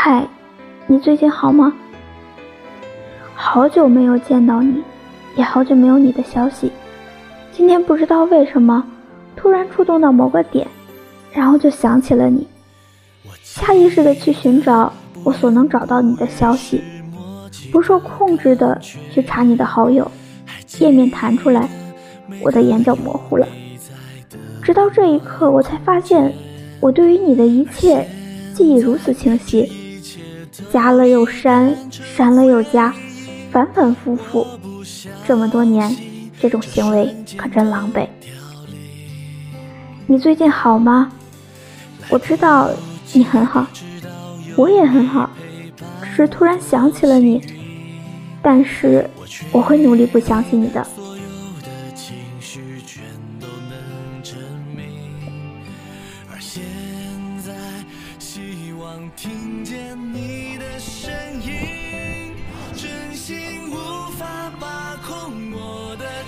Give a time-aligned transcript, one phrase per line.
[0.00, 0.24] 嗨，
[0.86, 1.74] 你最近好吗？
[3.34, 4.80] 好久没有见到你，
[5.34, 6.70] 也好久没有你的消息。
[7.50, 8.84] 今天不知道为什么，
[9.34, 10.64] 突然触动到某个点，
[11.32, 12.46] 然后就想起了你，
[13.42, 14.92] 下意识的去寻找
[15.24, 16.80] 我所能找到你的消息，
[17.72, 18.80] 不受控制的
[19.12, 20.08] 去查你的好友，
[20.78, 21.68] 页面弹出来，
[22.40, 23.44] 我的眼角模糊了。
[24.62, 26.32] 直到这一刻，我才发现，
[26.78, 28.06] 我对于你的一切。
[28.54, 29.70] 记忆如此清晰，
[30.72, 32.94] 加了又删，删了又加，
[33.50, 34.46] 反反复复，
[35.26, 35.96] 这么多年，
[36.40, 38.06] 这种行为可真狼狈。
[40.06, 41.12] 你最近好吗？
[42.10, 42.70] 我知道
[43.12, 43.66] 你很好，
[44.56, 45.30] 我也很好，
[46.02, 47.40] 只是突然想起了你，
[48.42, 49.08] 但是
[49.52, 50.86] 我会努力不想起你的。
[59.16, 60.27] 听见你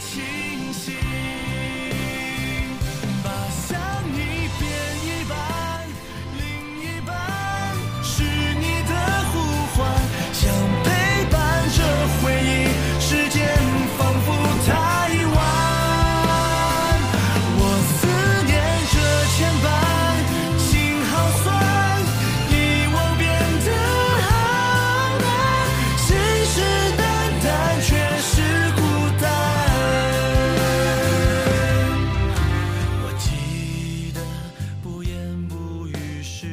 [0.01, 0.40] 情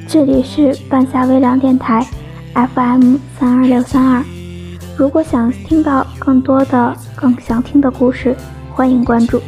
[0.08, 2.02] 这里是半夏微凉电台
[2.54, 4.24] FM 三二六三二。
[4.98, 8.34] 如果想听到更多的、更想听的故事，
[8.74, 9.42] 欢迎关注。